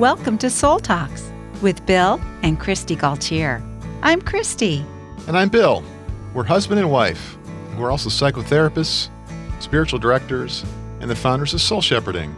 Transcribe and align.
Welcome 0.00 0.38
to 0.38 0.48
Soul 0.48 0.80
Talks 0.80 1.30
with 1.60 1.84
Bill 1.84 2.18
and 2.42 2.58
Kristi 2.58 2.96
Gaultiere. 2.96 3.62
I'm 4.00 4.22
Christy. 4.22 4.82
And 5.26 5.36
I'm 5.36 5.50
Bill. 5.50 5.84
We're 6.32 6.44
husband 6.44 6.80
and 6.80 6.90
wife. 6.90 7.36
We're 7.76 7.90
also 7.90 8.08
psychotherapists, 8.08 9.10
spiritual 9.58 9.98
directors, 9.98 10.64
and 11.00 11.10
the 11.10 11.14
founders 11.14 11.52
of 11.52 11.60
Soul 11.60 11.82
Shepherding. 11.82 12.34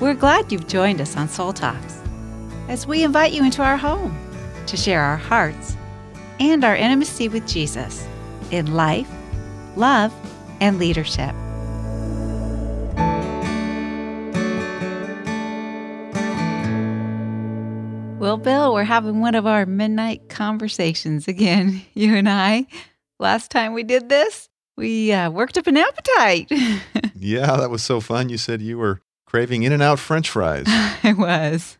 We're 0.00 0.14
glad 0.14 0.50
you've 0.50 0.66
joined 0.66 1.02
us 1.02 1.14
on 1.14 1.28
Soul 1.28 1.52
Talks 1.52 2.00
as 2.68 2.86
we 2.86 3.04
invite 3.04 3.32
you 3.32 3.44
into 3.44 3.60
our 3.60 3.76
home 3.76 4.16
to 4.66 4.78
share 4.78 5.02
our 5.02 5.18
hearts 5.18 5.76
and 6.40 6.64
our 6.64 6.74
intimacy 6.74 7.28
with 7.28 7.46
Jesus 7.46 8.08
in 8.50 8.72
life, 8.72 9.10
love, 9.76 10.14
and 10.62 10.78
leadership. 10.78 11.34
Well, 18.18 18.36
Bill, 18.36 18.74
we're 18.74 18.82
having 18.82 19.20
one 19.20 19.36
of 19.36 19.46
our 19.46 19.64
midnight 19.64 20.28
conversations 20.28 21.28
again, 21.28 21.82
you 21.94 22.16
and 22.16 22.28
I. 22.28 22.66
Last 23.20 23.52
time 23.52 23.74
we 23.74 23.84
did 23.84 24.08
this, 24.08 24.48
we 24.76 25.12
uh, 25.12 25.30
worked 25.30 25.56
up 25.56 25.68
an 25.68 25.76
appetite. 25.76 26.50
yeah, 27.14 27.56
that 27.56 27.70
was 27.70 27.84
so 27.84 28.00
fun. 28.00 28.28
You 28.28 28.36
said 28.36 28.60
you 28.60 28.76
were 28.76 29.02
craving 29.24 29.62
In 29.62 29.72
and 29.72 29.84
Out 29.84 30.00
French 30.00 30.30
fries. 30.30 30.64
I 30.68 31.14
was. 31.16 31.78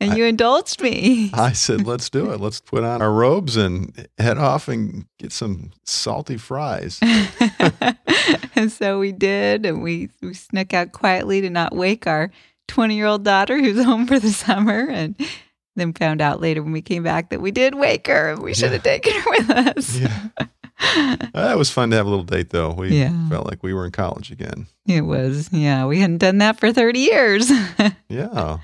And 0.00 0.12
I, 0.12 0.16
you 0.16 0.24
indulged 0.24 0.82
me. 0.82 1.30
I 1.32 1.52
said, 1.52 1.86
let's 1.86 2.10
do 2.10 2.32
it. 2.32 2.40
Let's 2.40 2.60
put 2.60 2.82
on 2.82 3.00
our 3.00 3.12
robes 3.12 3.56
and 3.56 4.08
head 4.18 4.38
off 4.38 4.66
and 4.66 5.06
get 5.20 5.30
some 5.30 5.70
salty 5.84 6.36
fries. 6.36 6.98
and 8.56 8.72
so 8.72 8.98
we 8.98 9.12
did. 9.12 9.64
And 9.64 9.84
we, 9.84 10.08
we 10.20 10.34
snuck 10.34 10.74
out 10.74 10.90
quietly 10.90 11.40
to 11.42 11.48
not 11.48 11.76
wake 11.76 12.08
our 12.08 12.32
20 12.68 12.96
year 12.96 13.06
old 13.06 13.24
daughter 13.24 13.58
who's 13.58 13.84
home 13.84 14.06
for 14.06 14.18
the 14.18 14.32
summer. 14.32 14.88
And 14.90 15.14
then 15.76 15.92
found 15.92 16.20
out 16.20 16.40
later 16.40 16.62
when 16.62 16.72
we 16.72 16.82
came 16.82 17.02
back 17.02 17.30
that 17.30 17.40
we 17.40 17.50
did 17.50 17.74
wake 17.74 18.06
her 18.06 18.30
and 18.30 18.42
we 18.42 18.54
should 18.54 18.72
have 18.72 18.82
taken 18.82 19.12
her 19.12 19.30
with 19.30 19.50
us. 19.50 19.98
Yeah. 19.98 20.28
Uh, 20.76 21.52
it 21.52 21.56
was 21.56 21.70
fun 21.70 21.90
to 21.90 21.96
have 21.96 22.04
a 22.04 22.08
little 22.08 22.24
date 22.24 22.50
though. 22.50 22.72
We 22.72 22.98
yeah. 22.98 23.28
felt 23.28 23.46
like 23.46 23.62
we 23.62 23.72
were 23.72 23.86
in 23.86 23.92
college 23.92 24.30
again. 24.32 24.66
It 24.86 25.02
was. 25.02 25.48
Yeah. 25.52 25.86
We 25.86 26.00
hadn't 26.00 26.18
done 26.18 26.38
that 26.38 26.58
for 26.58 26.72
30 26.72 26.98
years. 26.98 27.50
yeah. 28.08 28.58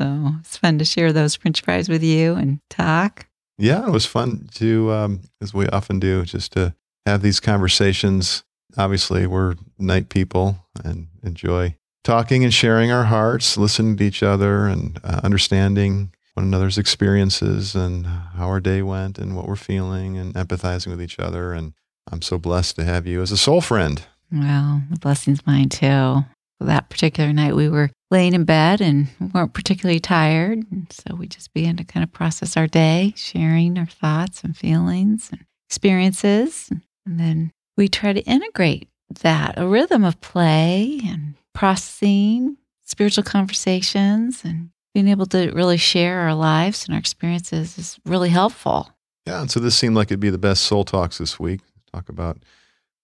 So 0.00 0.32
it's 0.40 0.56
fun 0.56 0.78
to 0.78 0.84
share 0.84 1.12
those 1.12 1.36
french 1.36 1.62
fries 1.62 1.88
with 1.88 2.02
you 2.02 2.34
and 2.34 2.60
talk. 2.68 3.26
Yeah, 3.58 3.86
it 3.86 3.92
was 3.92 4.04
fun 4.04 4.48
to, 4.54 4.92
um, 4.92 5.20
as 5.40 5.54
we 5.54 5.66
often 5.68 5.98
do, 5.98 6.24
just 6.24 6.52
to 6.52 6.74
have 7.06 7.22
these 7.22 7.40
conversations. 7.40 8.44
Obviously, 8.76 9.26
we're 9.26 9.54
night 9.78 10.08
people 10.10 10.58
and 10.84 11.08
enjoy 11.22 11.76
talking 12.04 12.44
and 12.44 12.52
sharing 12.52 12.92
our 12.92 13.04
hearts, 13.04 13.56
listening 13.56 13.96
to 13.96 14.04
each 14.04 14.22
other 14.22 14.66
and 14.66 15.00
uh, 15.02 15.20
understanding 15.24 16.12
one 16.36 16.44
another's 16.46 16.76
experiences 16.76 17.74
and 17.74 18.06
how 18.06 18.46
our 18.46 18.60
day 18.60 18.82
went 18.82 19.18
and 19.18 19.34
what 19.34 19.48
we're 19.48 19.56
feeling 19.56 20.18
and 20.18 20.34
empathizing 20.34 20.88
with 20.88 21.00
each 21.00 21.18
other. 21.18 21.54
And 21.54 21.72
I'm 22.12 22.20
so 22.20 22.38
blessed 22.38 22.76
to 22.76 22.84
have 22.84 23.06
you 23.06 23.22
as 23.22 23.32
a 23.32 23.38
soul 23.38 23.62
friend. 23.62 24.04
Well, 24.30 24.82
the 24.90 24.98
blessing's 24.98 25.46
mine 25.46 25.70
too. 25.70 26.24
That 26.60 26.90
particular 26.90 27.32
night, 27.32 27.56
we 27.56 27.70
were 27.70 27.90
laying 28.10 28.34
in 28.34 28.44
bed 28.44 28.82
and 28.82 29.08
weren't 29.32 29.54
particularly 29.54 29.98
tired. 29.98 30.62
And 30.70 30.86
so 30.90 31.14
we 31.14 31.26
just 31.26 31.54
began 31.54 31.76
to 31.78 31.84
kind 31.84 32.04
of 32.04 32.12
process 32.12 32.56
our 32.56 32.66
day, 32.66 33.14
sharing 33.16 33.78
our 33.78 33.86
thoughts 33.86 34.44
and 34.44 34.56
feelings 34.56 35.28
and 35.32 35.42
experiences. 35.68 36.70
And 37.06 37.18
then 37.18 37.50
we 37.78 37.88
try 37.88 38.12
to 38.12 38.22
integrate 38.22 38.88
that, 39.22 39.54
a 39.56 39.66
rhythm 39.66 40.04
of 40.04 40.20
play 40.20 41.00
and 41.04 41.34
processing, 41.54 42.58
spiritual 42.84 43.24
conversations, 43.24 44.44
and 44.44 44.70
being 44.96 45.08
able 45.08 45.26
to 45.26 45.50
really 45.50 45.76
share 45.76 46.20
our 46.20 46.34
lives 46.34 46.86
and 46.86 46.94
our 46.94 46.98
experiences 46.98 47.76
is 47.76 48.00
really 48.06 48.30
helpful. 48.30 48.90
Yeah. 49.26 49.42
And 49.42 49.50
so 49.50 49.60
this 49.60 49.76
seemed 49.76 49.94
like 49.94 50.06
it'd 50.06 50.20
be 50.20 50.30
the 50.30 50.38
best 50.38 50.62
soul 50.62 50.84
talks 50.84 51.18
this 51.18 51.38
week. 51.38 51.60
Talk 51.92 52.08
about 52.08 52.38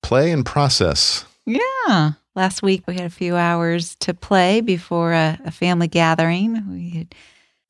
play 0.02 0.31
and 0.31 0.42
process. 0.42 1.26
Yeah. 1.44 2.12
Last 2.34 2.62
week 2.62 2.84
we 2.86 2.94
had 2.94 3.04
a 3.04 3.10
few 3.10 3.36
hours 3.36 3.94
to 3.97 4.14
play 4.14 4.62
before 4.62 5.12
a, 5.12 5.38
a 5.44 5.50
family 5.50 5.86
gathering. 5.86 6.66
We 6.72 6.97
had 6.97 7.14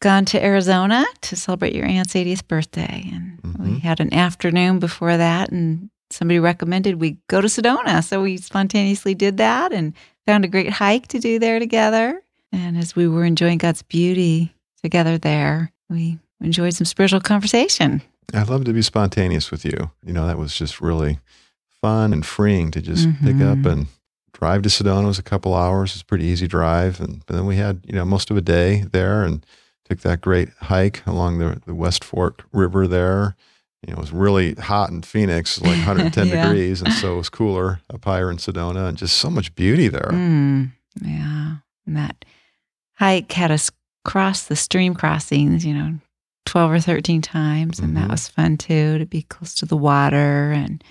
gone 0.00 0.25
to 0.27 0.41
Arizona 0.41 1.05
to 1.22 1.34
celebrate 1.34 1.75
your 1.75 1.87
aunt's 1.87 2.15
80th 2.15 2.47
birthday. 2.47 3.11
And 3.12 3.43
mm-hmm. 3.43 3.72
we 3.75 3.81
had 3.81 3.99
an 3.99 4.15
afternoon 4.15 4.78
before 4.78 5.16
that, 5.16 5.50
and 5.50 5.91
somebody 6.11 6.38
recommended 6.38 7.00
we 7.00 7.16
go 7.27 7.41
to 7.41 7.49
Sedona. 7.49 8.05
So 8.05 8.22
we 8.22 8.37
spontaneously 8.37 9.16
did 9.16 9.38
that 9.38 9.72
and 9.72 9.94
found 10.28 10.44
a 10.44 10.49
great 10.49 10.71
hike 10.71 11.09
to 11.09 11.19
do 11.19 11.41
there 11.41 11.59
together. 11.59 12.22
And 12.52 12.76
as 12.76 12.94
we 12.94 13.08
were 13.08 13.24
enjoying 13.24 13.58
God's 13.58 13.82
beauty 13.82 14.54
together 14.82 15.18
there, 15.18 15.72
we 15.88 16.18
enjoyed 16.40 16.74
some 16.74 16.84
spiritual 16.84 17.20
conversation. 17.20 18.02
I'd 18.34 18.48
love 18.48 18.64
to 18.64 18.72
be 18.72 18.82
spontaneous 18.82 19.50
with 19.50 19.64
you. 19.64 19.90
You 20.04 20.12
know, 20.12 20.26
that 20.26 20.38
was 20.38 20.54
just 20.54 20.80
really 20.80 21.18
fun 21.80 22.12
and 22.12 22.24
freeing 22.24 22.70
to 22.70 22.80
just 22.80 23.08
mm-hmm. 23.08 23.26
pick 23.26 23.36
up 23.36 23.58
mm-hmm. 23.58 23.68
and 23.68 23.86
drive 24.32 24.62
to 24.62 24.68
Sedona. 24.68 25.04
It 25.04 25.06
was 25.06 25.18
a 25.18 25.22
couple 25.22 25.54
hours. 25.54 25.92
It's 25.92 26.02
a 26.02 26.06
pretty 26.06 26.24
easy 26.24 26.46
drive. 26.46 27.00
And 27.00 27.22
then 27.26 27.46
we 27.46 27.56
had, 27.56 27.80
you 27.86 27.94
know, 27.94 28.04
most 28.04 28.30
of 28.30 28.36
a 28.36 28.40
day 28.40 28.84
there 28.92 29.22
and 29.22 29.44
took 29.88 30.00
that 30.00 30.20
great 30.20 30.50
hike 30.60 31.04
along 31.06 31.38
the, 31.38 31.60
the 31.66 31.74
West 31.74 32.04
Fork 32.04 32.44
River 32.52 32.86
there. 32.86 33.36
You 33.86 33.92
know, 33.92 33.98
it 33.98 34.00
was 34.00 34.12
really 34.12 34.54
hot 34.54 34.90
in 34.90 35.02
Phoenix, 35.02 35.60
like 35.60 35.76
110 35.86 36.28
yeah. 36.28 36.46
degrees. 36.46 36.80
And 36.82 36.92
so 36.92 37.14
it 37.14 37.19
was 37.19 37.28
cooler 37.28 37.80
up 37.92 38.04
higher 38.04 38.30
in 38.30 38.36
Sedona 38.36 38.88
and 38.88 38.96
just 38.96 39.16
so 39.16 39.28
much 39.28 39.54
beauty 39.54 39.88
there. 39.88 40.10
Mm, 40.12 40.70
yeah. 41.02 41.56
And 41.86 41.96
that 41.96 42.24
hike 42.94 43.32
had 43.32 43.50
us 43.50 43.70
cross 44.04 44.44
the 44.44 44.56
stream 44.56 44.94
crossings, 44.94 45.64
you 45.64 45.75
know, 45.75 45.94
12 46.47 46.72
or 46.72 46.80
13 46.80 47.22
times. 47.22 47.78
And 47.78 47.88
mm-hmm. 47.88 48.00
that 48.00 48.10
was 48.10 48.28
fun 48.28 48.56
too, 48.56 48.98
to 48.98 49.06
be 49.06 49.22
close 49.22 49.54
to 49.56 49.66
the 49.66 49.76
water. 49.76 50.50
And 50.53 50.82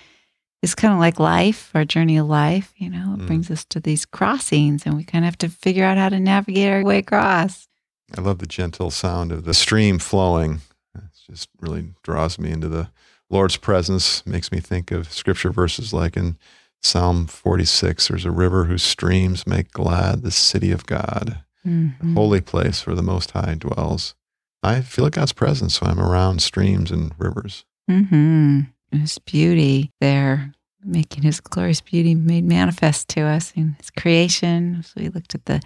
it's 0.62 0.74
kind 0.74 0.94
of 0.94 1.00
like 1.00 1.18
life, 1.18 1.70
our 1.74 1.84
journey 1.84 2.16
of 2.16 2.26
life, 2.26 2.72
you 2.76 2.88
know, 2.88 3.14
it 3.14 3.22
mm. 3.22 3.26
brings 3.26 3.50
us 3.50 3.64
to 3.66 3.80
these 3.80 4.06
crossings 4.06 4.86
and 4.86 4.96
we 4.96 5.04
kind 5.04 5.24
of 5.24 5.26
have 5.26 5.38
to 5.38 5.48
figure 5.48 5.84
out 5.84 5.98
how 5.98 6.08
to 6.08 6.20
navigate 6.20 6.72
our 6.72 6.84
way 6.84 6.98
across. 6.98 7.68
I 8.16 8.20
love 8.20 8.38
the 8.38 8.46
gentle 8.46 8.90
sound 8.90 9.32
of 9.32 9.44
the 9.44 9.54
stream 9.54 9.98
flowing. 9.98 10.60
It 10.94 11.02
just 11.26 11.48
really 11.60 11.94
draws 12.02 12.38
me 12.38 12.50
into 12.50 12.68
the 12.68 12.90
Lord's 13.28 13.56
presence, 13.56 14.24
makes 14.26 14.52
me 14.52 14.60
think 14.60 14.90
of 14.90 15.12
scripture 15.12 15.50
verses 15.50 15.92
like 15.92 16.16
in 16.16 16.36
Psalm 16.82 17.26
46 17.26 18.08
there's 18.08 18.24
a 18.24 18.30
river 18.30 18.64
whose 18.64 18.82
streams 18.82 19.46
make 19.46 19.70
glad 19.70 20.22
the 20.22 20.32
city 20.32 20.72
of 20.72 20.84
God 20.84 21.42
mm-hmm. 21.66 22.14
holy 22.14 22.40
place 22.40 22.86
where 22.86 22.96
the 22.96 23.02
Most 23.02 23.32
High 23.32 23.56
dwells. 23.58 24.14
I 24.62 24.80
feel 24.80 25.04
like 25.04 25.14
God's 25.14 25.32
presence 25.32 25.80
when 25.80 25.90
I'm 25.90 26.00
around 26.00 26.40
streams 26.40 26.90
and 26.90 27.12
rivers. 27.18 27.64
Mm-hmm. 27.90 28.60
His 28.92 29.18
beauty 29.18 29.90
there, 30.00 30.52
making 30.84 31.24
His 31.24 31.40
glorious 31.40 31.80
beauty 31.80 32.14
made 32.14 32.44
manifest 32.44 33.08
to 33.10 33.22
us 33.22 33.52
in 33.56 33.74
His 33.78 33.90
creation. 33.90 34.82
So 34.82 35.00
we 35.00 35.08
looked 35.08 35.34
at 35.34 35.46
the 35.46 35.60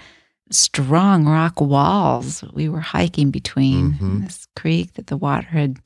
strong 0.51 1.27
rock 1.27 1.61
walls 1.61 2.45
we 2.53 2.69
were 2.69 2.81
hiking 2.81 3.31
between 3.31 3.93
mm-hmm. 3.93 4.25
this 4.25 4.47
creek 4.55 4.93
that 4.95 5.09
the 5.09 5.17
water 5.17 5.47
had 5.49 5.79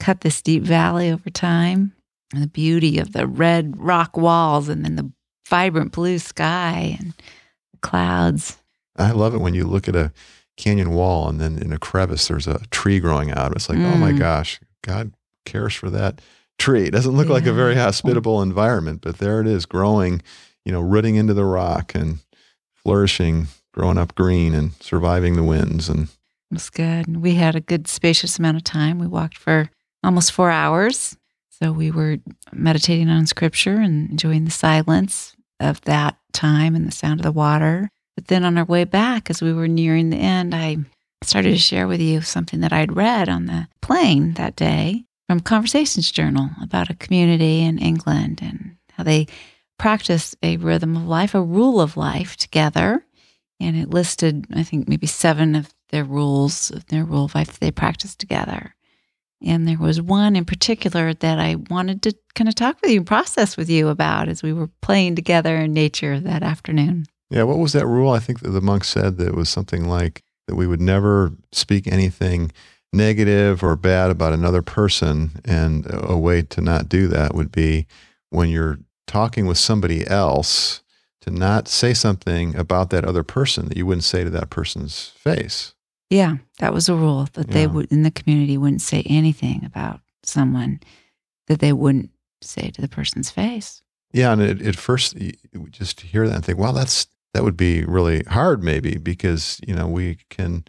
cut 0.00 0.22
this 0.22 0.42
deep 0.42 0.62
valley 0.62 1.10
over 1.10 1.30
time 1.30 1.92
and 2.32 2.42
the 2.42 2.48
beauty 2.48 2.98
of 2.98 3.12
the 3.12 3.26
red 3.26 3.74
rock 3.78 4.16
walls 4.16 4.68
and 4.68 4.84
then 4.84 4.96
the 4.96 5.10
vibrant 5.48 5.92
blue 5.92 6.18
sky 6.18 6.96
and 6.98 7.12
the 7.72 7.78
clouds 7.82 8.59
I 9.00 9.12
love 9.12 9.34
it 9.34 9.40
when 9.40 9.54
you 9.54 9.64
look 9.64 9.88
at 9.88 9.96
a 9.96 10.12
canyon 10.56 10.90
wall 10.90 11.28
and 11.28 11.40
then 11.40 11.58
in 11.58 11.72
a 11.72 11.78
crevice 11.78 12.28
there's 12.28 12.46
a 12.46 12.60
tree 12.70 13.00
growing 13.00 13.30
out. 13.32 13.52
It's 13.52 13.68
like, 13.68 13.78
mm. 13.78 13.92
oh 13.92 13.96
my 13.96 14.12
mm. 14.12 14.18
gosh, 14.18 14.60
God 14.82 15.12
cares 15.44 15.74
for 15.74 15.90
that 15.90 16.20
tree. 16.58 16.86
It 16.86 16.92
doesn't 16.92 17.16
look 17.16 17.28
yeah. 17.28 17.34
like 17.34 17.46
a 17.46 17.52
very 17.52 17.74
hospitable 17.74 18.42
environment, 18.42 19.00
but 19.00 19.18
there 19.18 19.40
it 19.40 19.46
is 19.46 19.66
growing, 19.66 20.22
you 20.64 20.72
know, 20.72 20.80
rooting 20.80 21.16
into 21.16 21.34
the 21.34 21.44
rock 21.44 21.94
and 21.94 22.18
flourishing, 22.74 23.48
growing 23.72 23.98
up 23.98 24.14
green 24.14 24.54
and 24.54 24.72
surviving 24.80 25.36
the 25.36 25.44
winds 25.44 25.88
and 25.88 26.08
it 26.50 26.54
was 26.54 26.70
good. 26.70 27.16
We 27.16 27.36
had 27.36 27.54
a 27.54 27.60
good 27.60 27.86
spacious 27.86 28.38
amount 28.38 28.56
of 28.56 28.64
time. 28.64 28.98
We 28.98 29.06
walked 29.06 29.38
for 29.38 29.70
almost 30.02 30.32
4 30.32 30.50
hours. 30.50 31.16
So 31.48 31.70
we 31.70 31.92
were 31.92 32.18
meditating 32.52 33.08
on 33.08 33.26
scripture 33.26 33.76
and 33.76 34.10
enjoying 34.10 34.46
the 34.46 34.50
silence 34.50 35.36
of 35.60 35.80
that 35.82 36.16
time 36.32 36.74
and 36.74 36.88
the 36.88 36.92
sound 36.92 37.20
of 37.20 37.24
the 37.24 37.32
water. 37.32 37.90
But 38.20 38.28
then 38.28 38.44
on 38.44 38.58
our 38.58 38.66
way 38.66 38.84
back, 38.84 39.30
as 39.30 39.40
we 39.40 39.54
were 39.54 39.66
nearing 39.66 40.10
the 40.10 40.18
end, 40.18 40.54
I 40.54 40.76
started 41.22 41.52
to 41.52 41.56
share 41.56 41.88
with 41.88 42.02
you 42.02 42.20
something 42.20 42.60
that 42.60 42.70
I'd 42.70 42.94
read 42.94 43.30
on 43.30 43.46
the 43.46 43.66
plane 43.80 44.34
that 44.34 44.56
day 44.56 45.04
from 45.26 45.40
Conversations 45.40 46.10
Journal 46.10 46.50
about 46.62 46.90
a 46.90 46.94
community 46.94 47.62
in 47.62 47.78
England 47.78 48.40
and 48.42 48.76
how 48.92 49.04
they 49.04 49.26
practice 49.78 50.36
a 50.42 50.58
rhythm 50.58 50.98
of 50.98 51.04
life, 51.04 51.34
a 51.34 51.40
rule 51.40 51.80
of 51.80 51.96
life 51.96 52.36
together. 52.36 53.06
And 53.58 53.74
it 53.74 53.88
listed, 53.88 54.46
I 54.54 54.64
think, 54.64 54.86
maybe 54.86 55.06
seven 55.06 55.54
of 55.54 55.72
their 55.88 56.04
rules, 56.04 56.68
their 56.88 57.06
rule 57.06 57.24
of 57.24 57.34
life 57.34 57.52
that 57.52 57.60
they 57.60 57.70
practice 57.70 58.14
together. 58.14 58.74
And 59.42 59.66
there 59.66 59.78
was 59.78 60.02
one 60.02 60.36
in 60.36 60.44
particular 60.44 61.14
that 61.14 61.38
I 61.38 61.54
wanted 61.70 62.02
to 62.02 62.14
kind 62.34 62.48
of 62.48 62.54
talk 62.54 62.82
with 62.82 62.90
you 62.90 62.98
and 62.98 63.06
process 63.06 63.56
with 63.56 63.70
you 63.70 63.88
about 63.88 64.28
as 64.28 64.42
we 64.42 64.52
were 64.52 64.68
playing 64.82 65.14
together 65.14 65.56
in 65.56 65.72
nature 65.72 66.20
that 66.20 66.42
afternoon. 66.42 67.06
Yeah, 67.30 67.44
what 67.44 67.58
was 67.58 67.72
that 67.72 67.86
rule? 67.86 68.10
I 68.10 68.18
think 68.18 68.40
that 68.40 68.50
the 68.50 68.60
monk 68.60 68.84
said 68.84 69.16
that 69.18 69.28
it 69.28 69.34
was 69.34 69.48
something 69.48 69.88
like 69.88 70.22
that 70.46 70.56
we 70.56 70.66
would 70.66 70.80
never 70.80 71.32
speak 71.52 71.86
anything 71.86 72.50
negative 72.92 73.62
or 73.62 73.76
bad 73.76 74.10
about 74.10 74.32
another 74.32 74.62
person. 74.62 75.30
And 75.44 75.86
a 75.88 76.18
way 76.18 76.42
to 76.42 76.60
not 76.60 76.88
do 76.88 77.06
that 77.08 77.34
would 77.34 77.52
be 77.52 77.86
when 78.30 78.48
you're 78.48 78.80
talking 79.06 79.46
with 79.46 79.58
somebody 79.58 80.06
else 80.06 80.82
to 81.20 81.30
not 81.30 81.68
say 81.68 81.94
something 81.94 82.56
about 82.56 82.90
that 82.90 83.04
other 83.04 83.22
person 83.22 83.68
that 83.68 83.76
you 83.76 83.86
wouldn't 83.86 84.04
say 84.04 84.24
to 84.24 84.30
that 84.30 84.50
person's 84.50 85.08
face. 85.08 85.74
Yeah, 86.08 86.38
that 86.58 86.72
was 86.74 86.88
a 86.88 86.94
rule 86.94 87.28
that 87.34 87.50
they 87.50 87.68
would 87.68 87.92
in 87.92 88.02
the 88.02 88.10
community 88.10 88.58
wouldn't 88.58 88.82
say 88.82 89.04
anything 89.06 89.64
about 89.64 90.00
someone 90.24 90.80
that 91.46 91.60
they 91.60 91.72
wouldn't 91.72 92.10
say 92.42 92.70
to 92.70 92.80
the 92.80 92.88
person's 92.88 93.30
face. 93.30 93.82
Yeah, 94.12 94.32
and 94.32 94.42
at, 94.42 94.60
at 94.60 94.74
first, 94.74 95.16
you 95.20 95.32
just 95.70 96.00
hear 96.00 96.26
that 96.26 96.34
and 96.34 96.44
think, 96.44 96.58
"Well, 96.58 96.72
that's 96.72 97.06
that 97.34 97.44
would 97.44 97.56
be 97.56 97.84
really 97.84 98.22
hard, 98.24 98.62
maybe, 98.62 98.96
because 98.98 99.60
you 99.66 99.74
know 99.74 99.86
we 99.86 100.18
can 100.30 100.64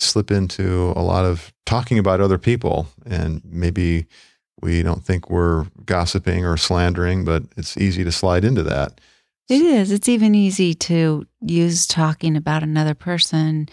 slip 0.00 0.30
into 0.30 0.92
a 0.96 1.02
lot 1.02 1.24
of 1.24 1.52
talking 1.66 1.98
about 1.98 2.20
other 2.20 2.38
people, 2.38 2.88
and 3.06 3.40
maybe 3.44 4.06
we 4.60 4.82
don't 4.82 5.04
think 5.04 5.30
we're 5.30 5.64
gossiping 5.86 6.44
or 6.44 6.56
slandering, 6.56 7.24
but 7.24 7.42
it's 7.56 7.76
easy 7.76 8.04
to 8.04 8.12
slide 8.12 8.44
into 8.44 8.62
that. 8.62 9.00
It 9.48 9.62
is. 9.62 9.90
It's 9.90 10.08
even 10.08 10.34
easy 10.34 10.72
to 10.74 11.26
use 11.40 11.86
talking 11.86 12.36
about 12.36 12.62
another 12.62 12.94
person 12.94 13.68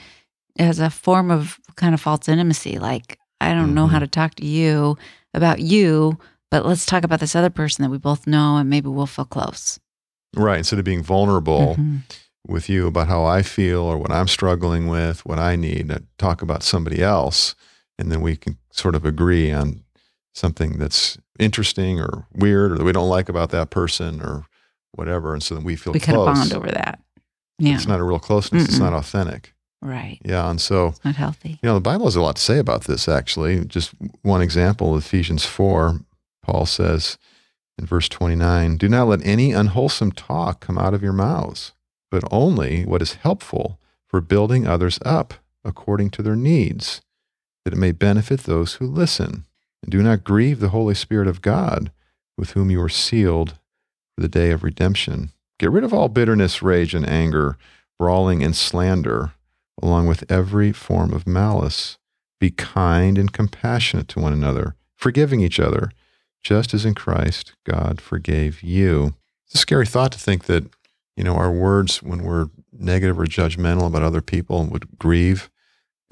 as 0.57 0.79
a 0.79 0.89
form 0.89 1.29
of 1.31 1.59
kind 1.75 1.93
of 1.93 2.01
false 2.01 2.27
intimacy. 2.27 2.79
Like, 2.79 3.19
I 3.39 3.53
don't 3.53 3.73
know 3.75 3.87
how 3.87 3.97
Mhm. 3.97 4.01
to 4.01 4.07
talk 4.07 4.35
to 4.35 4.45
you 4.45 4.97
about 5.33 5.59
you, 5.61 6.17
but 6.51 6.65
let's 6.65 6.85
talk 6.85 7.03
about 7.03 7.19
this 7.19 7.35
other 7.35 7.51
person 7.51 7.83
that 7.83 7.89
we 7.91 7.97
both 7.99 8.25
know 8.27 8.57
and 8.57 8.69
maybe 8.69 8.89
we'll 8.89 9.05
feel 9.05 9.25
close. 9.25 9.79
Right? 10.35 10.57
Instead 10.57 10.79
of 10.79 10.85
being 10.85 11.03
vulnerable 11.03 11.75
Mhm. 11.77 12.01
With 12.49 12.67
you 12.69 12.87
about 12.87 13.07
how 13.07 13.23
I 13.25 13.41
feel 13.41 13.81
or 13.81 13.97
what 13.97 14.11
I'm 14.11 14.27
struggling 14.27 14.87
with, 14.87 15.25
what 15.25 15.39
I 15.39 15.55
need, 15.55 15.91
uh, 15.91 15.99
talk 16.17 16.41
about 16.41 16.63
somebody 16.63 17.01
else, 17.01 17.55
and 17.97 18.11
then 18.11 18.21
we 18.21 18.35
can 18.35 18.57
sort 18.71 18.95
of 18.95 19.05
agree 19.05 19.51
on 19.51 19.83
something 20.33 20.77
that's 20.77 21.17
interesting 21.39 21.99
or 21.99 22.25
weird 22.33 22.71
or 22.71 22.75
that 22.77 22.83
we 22.83 22.91
don't 22.91 23.09
like 23.09 23.29
about 23.29 23.49
that 23.51 23.69
person 23.69 24.21
or 24.21 24.45
whatever, 24.93 25.33
and 25.33 25.43
so 25.43 25.55
then 25.55 25.63
we 25.63 25.75
feel 25.75 25.93
We 25.93 25.99
close. 25.99 26.15
kind 26.25 26.29
of 26.29 26.35
bond 26.35 26.53
over 26.53 26.71
that. 26.71 26.99
Yeah. 27.57 27.75
It's 27.75 27.87
not 27.87 27.99
a 27.99 28.03
real 28.03 28.19
closeness. 28.19 28.65
It's 28.65 28.75
Mm-mm. 28.77 28.79
not 28.91 28.93
authentic. 28.93 29.53
right. 29.81 30.19
Yeah, 30.23 30.49
and 30.49 30.59
so 30.61 30.87
It's 30.87 31.03
not 31.05 31.15
healthy. 31.15 31.59
you 31.61 31.67
know 31.69 31.75
the 31.75 31.81
Bible 31.81 32.05
has 32.05 32.15
a 32.15 32.21
lot 32.21 32.35
to 32.37 32.41
say 32.41 32.57
about 32.57 32.85
this. 32.85 33.07
Actually, 33.07 33.65
just 33.65 33.91
one 34.21 34.41
example, 34.41 34.97
Ephesians 34.97 35.45
four, 35.45 35.99
Paul 36.43 36.65
says 36.65 37.17
in 37.77 37.85
verse 37.85 38.07
twenty 38.09 38.35
nine, 38.35 38.77
"Do 38.77 38.87
not 38.89 39.07
let 39.07 39.25
any 39.25 39.51
unwholesome 39.51 40.11
talk 40.13 40.61
come 40.61 40.77
out 40.77 40.93
of 40.93 41.03
your 41.03 41.13
mouths, 41.13 41.73
but 42.11 42.23
only 42.31 42.85
what 42.85 43.01
is 43.01 43.15
helpful 43.15 43.79
for 44.07 44.21
building 44.21 44.67
others 44.67 44.99
up 45.05 45.35
according 45.63 46.09
to 46.09 46.21
their 46.21 46.35
needs, 46.35 47.01
that 47.63 47.73
it 47.73 47.77
may 47.77 47.91
benefit 47.91 48.41
those 48.41 48.75
who 48.75 48.87
listen. 48.87 49.45
And 49.81 49.91
do 49.91 50.01
not 50.01 50.23
grieve 50.23 50.59
the 50.59 50.69
Holy 50.69 50.95
Spirit 50.95 51.27
of 51.27 51.41
God, 51.41 51.91
with 52.37 52.51
whom 52.51 52.69
you 52.69 52.81
are 52.81 52.89
sealed 52.89 53.51
for 54.15 54.21
the 54.21 54.27
day 54.27 54.51
of 54.51 54.63
redemption. 54.63 55.31
Get 55.57 55.71
rid 55.71 55.83
of 55.83 55.93
all 55.93 56.09
bitterness, 56.09 56.61
rage, 56.61 56.93
and 56.93 57.07
anger, 57.07 57.57
brawling, 57.97 58.43
and 58.43 58.55
slander, 58.55 59.33
along 59.81 60.07
with 60.07 60.29
every 60.29 60.71
form 60.71 61.13
of 61.13 61.27
malice. 61.27 61.97
Be 62.39 62.49
kind 62.51 63.17
and 63.17 63.31
compassionate 63.31 64.07
to 64.09 64.19
one 64.19 64.33
another, 64.33 64.75
forgiving 64.95 65.41
each 65.41 65.59
other, 65.59 65.91
just 66.41 66.73
as 66.73 66.85
in 66.85 66.95
Christ 66.95 67.53
God 67.65 67.99
forgave 67.99 68.63
you. 68.63 69.15
It's 69.45 69.55
a 69.55 69.57
scary 69.57 69.85
thought 69.85 70.13
to 70.13 70.19
think 70.19 70.45
that, 70.45 70.65
you 71.19 71.25
know, 71.25 71.35
our 71.35 71.51
words, 71.51 72.01
when 72.01 72.23
we're 72.23 72.47
negative 72.71 73.19
or 73.19 73.25
judgmental 73.25 73.85
about 73.85 74.03
other 74.03 74.21
people, 74.21 74.63
would 74.67 74.97
grieve 74.97 75.49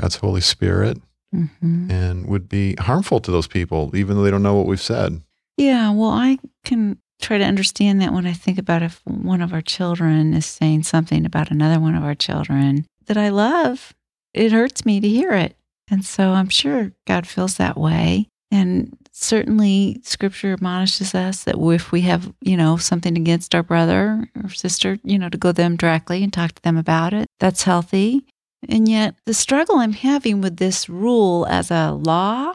God's 0.01 0.17
Holy 0.17 0.41
Spirit 0.41 0.99
hmm 1.31 1.89
and 1.89 2.27
would 2.27 2.49
be 2.49 2.75
harmful 2.75 3.21
to 3.21 3.31
those 3.31 3.47
people, 3.47 3.95
even 3.95 4.17
though 4.17 4.23
they 4.23 4.31
don't 4.31 4.43
know 4.43 4.55
what 4.55 4.65
we've 4.65 4.81
said. 4.81 5.21
Yeah. 5.55 5.91
Well, 5.91 6.09
I 6.09 6.39
can 6.65 6.97
try 7.21 7.37
to 7.37 7.43
understand 7.45 8.01
that 8.01 8.11
when 8.11 8.27
I 8.27 8.33
think 8.33 8.57
about 8.57 8.83
if 8.83 9.01
one 9.05 9.41
of 9.41 9.53
our 9.53 9.61
children 9.61 10.33
is 10.33 10.45
saying 10.45 10.83
something 10.83 11.25
about 11.25 11.51
another 11.51 11.79
one 11.79 11.95
of 11.95 12.03
our 12.03 12.15
children 12.15 12.85
that 13.05 13.17
I 13.17 13.29
love, 13.29 13.93
it 14.33 14.51
hurts 14.51 14.85
me 14.85 14.99
to 14.99 15.07
hear 15.07 15.31
it. 15.31 15.55
And 15.89 16.03
so 16.03 16.31
I'm 16.31 16.49
sure 16.49 16.91
God 17.05 17.25
feels 17.25 17.55
that 17.55 17.77
way. 17.77 18.27
And 18.51 18.93
certainly 19.19 19.99
scripture 20.03 20.53
admonishes 20.53 21.15
us 21.15 21.43
that 21.43 21.55
if 21.57 21.91
we 21.91 22.01
have, 22.01 22.31
you 22.41 22.55
know, 22.55 22.77
something 22.77 23.17
against 23.17 23.55
our 23.55 23.63
brother 23.63 24.29
or 24.41 24.49
sister, 24.49 24.99
you 25.03 25.17
know, 25.17 25.29
to 25.29 25.37
go 25.37 25.49
to 25.49 25.53
them 25.53 25.75
directly 25.75 26.23
and 26.23 26.31
talk 26.31 26.53
to 26.53 26.61
them 26.61 26.77
about 26.77 27.13
it. 27.13 27.27
That's 27.39 27.63
healthy. 27.63 28.25
And 28.69 28.87
yet 28.87 29.15
the 29.25 29.33
struggle 29.33 29.77
I'm 29.77 29.93
having 29.93 30.41
with 30.41 30.57
this 30.57 30.87
rule 30.87 31.45
as 31.49 31.71
a 31.71 31.91
law, 31.91 32.53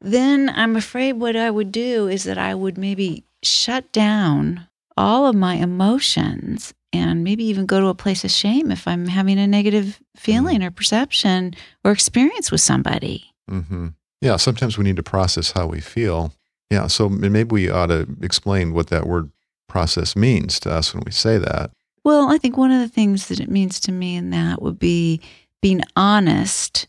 then 0.00 0.50
I'm 0.50 0.76
afraid 0.76 1.14
what 1.14 1.36
I 1.36 1.50
would 1.50 1.70
do 1.70 2.08
is 2.08 2.24
that 2.24 2.38
I 2.38 2.54
would 2.54 2.76
maybe 2.76 3.24
shut 3.42 3.90
down 3.92 4.66
all 4.96 5.26
of 5.26 5.34
my 5.34 5.54
emotions 5.54 6.74
and 6.92 7.22
maybe 7.22 7.44
even 7.44 7.66
go 7.66 7.80
to 7.80 7.86
a 7.86 7.94
place 7.94 8.24
of 8.24 8.30
shame 8.30 8.72
if 8.72 8.88
I'm 8.88 9.06
having 9.06 9.38
a 9.38 9.46
negative 9.46 10.00
feeling 10.16 10.62
or 10.62 10.70
perception 10.70 11.54
or 11.84 11.92
experience 11.92 12.50
with 12.50 12.60
somebody. 12.60 13.32
Mm 13.48 13.66
hmm 13.66 13.86
Yeah, 14.20 14.36
sometimes 14.36 14.76
we 14.76 14.84
need 14.84 14.96
to 14.96 15.02
process 15.02 15.52
how 15.52 15.66
we 15.66 15.80
feel. 15.80 16.32
Yeah, 16.70 16.86
so 16.86 17.08
maybe 17.08 17.52
we 17.52 17.70
ought 17.70 17.86
to 17.86 18.06
explain 18.22 18.72
what 18.72 18.88
that 18.88 19.06
word 19.06 19.30
process 19.68 20.14
means 20.14 20.60
to 20.60 20.70
us 20.70 20.94
when 20.94 21.02
we 21.04 21.12
say 21.12 21.38
that. 21.38 21.70
Well, 22.04 22.30
I 22.30 22.38
think 22.38 22.56
one 22.56 22.70
of 22.70 22.80
the 22.80 22.88
things 22.88 23.28
that 23.28 23.40
it 23.40 23.50
means 23.50 23.80
to 23.80 23.92
me 23.92 24.16
in 24.16 24.30
that 24.30 24.62
would 24.62 24.78
be 24.78 25.20
being 25.60 25.82
honest, 25.96 26.86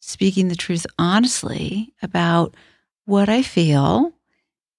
speaking 0.00 0.48
the 0.48 0.56
truth 0.56 0.86
honestly 0.98 1.92
about 2.02 2.54
what 3.04 3.28
I 3.28 3.42
feel 3.42 4.12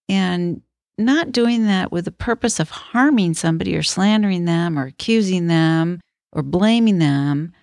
and 0.07 0.61
not 0.97 1.31
doing 1.31 1.65
that 1.65 1.91
with 1.91 2.05
the 2.05 2.11
purpose 2.11 2.59
of 2.59 2.69
harming 2.69 3.33
somebody 3.33 3.75
or 3.75 3.83
slandering 3.83 4.45
them 4.45 4.77
or 4.77 4.85
accusing 4.85 5.47
them 5.47 6.00
or 6.31 6.44
blaming 6.44 7.00
them, 7.00 7.53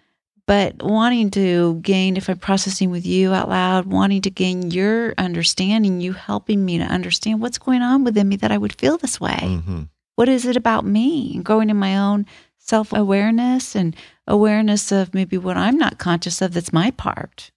but 0.50 0.82
wanting 0.82 1.30
to 1.30 1.76
gain, 1.76 2.16
if 2.16 2.28
I'm 2.28 2.36
processing 2.36 2.90
with 2.90 3.06
you 3.06 3.32
out 3.32 3.48
loud, 3.48 3.86
wanting 3.86 4.22
to 4.22 4.30
gain 4.30 4.72
your 4.72 5.14
understanding, 5.16 6.00
you 6.00 6.12
helping 6.12 6.64
me 6.64 6.76
to 6.78 6.84
understand 6.84 7.40
what's 7.40 7.56
going 7.56 7.82
on 7.82 8.02
within 8.02 8.28
me 8.28 8.34
that 8.34 8.50
I 8.50 8.58
would 8.58 8.72
feel 8.72 8.98
this 8.98 9.20
way 9.20 9.60
hmm 9.64 9.82
what 10.16 10.28
is 10.28 10.44
it 10.44 10.56
about 10.56 10.84
me 10.84 11.36
and 11.36 11.44
growing 11.44 11.70
in 11.70 11.76
my 11.78 11.96
own 11.96 12.26
self 12.58 12.92
awareness 12.92 13.76
and 13.76 13.96
awareness 14.26 14.92
of 14.92 15.14
maybe 15.14 15.38
what 15.38 15.56
I'm 15.56 15.78
not 15.78 15.98
conscious 15.98 16.42
of 16.42 16.52
that's 16.52 16.72
my 16.72 16.90
part. 16.90 17.52